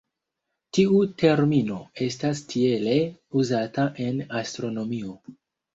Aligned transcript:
Tiu 0.77 1.01
termino 1.23 1.77
estas 2.07 2.41
tiele 2.55 2.99
uzata 3.45 3.89
en 4.09 4.23
astronomio. 4.45 5.21